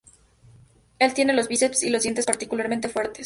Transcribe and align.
Él 0.97 1.13
tiene 1.13 1.31
los 1.33 1.47
bíceps 1.47 1.83
y 1.83 1.91
los 1.91 2.01
dientes 2.01 2.25
particularmente 2.25 2.89
fuertes. 2.89 3.19